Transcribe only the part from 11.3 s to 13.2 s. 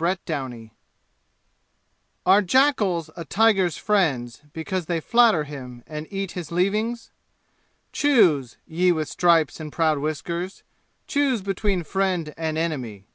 between friend and enemy.